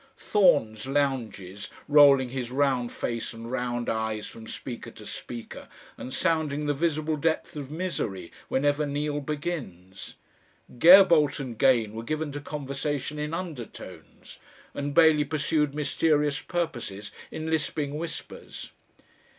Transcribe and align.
Thorns 0.17 0.87
lounges, 0.87 1.69
rolling 1.87 2.29
his 2.29 2.49
round 2.49 2.91
face 2.91 3.33
and 3.33 3.51
round 3.51 3.87
eyes 3.87 4.25
from 4.25 4.47
speaker 4.47 4.89
to 4.89 5.05
speaker 5.05 5.67
and 5.95 6.11
sounding 6.11 6.65
the 6.65 6.73
visible 6.73 7.17
depths 7.17 7.55
of 7.55 7.69
misery 7.69 8.31
whenever 8.47 8.87
Neal 8.87 9.19
begins. 9.21 10.15
Gerbault 10.79 11.39
and 11.39 11.55
Gane 11.55 11.93
were 11.93 12.01
given 12.01 12.31
to 12.31 12.41
conversation 12.41 13.19
in 13.19 13.31
undertones, 13.35 14.39
and 14.73 14.95
Bailey 14.95 15.23
pursued 15.23 15.75
mysterious 15.75 16.41
purposes 16.41 17.11
in 17.29 17.51
lisping 17.51 17.99
whispers. 17.99 18.71